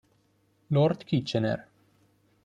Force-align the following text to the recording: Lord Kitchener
Lord 0.71 1.05
Kitchener 1.05 1.69